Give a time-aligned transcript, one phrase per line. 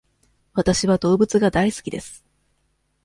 [0.55, 2.25] わたしは動物が大好きです。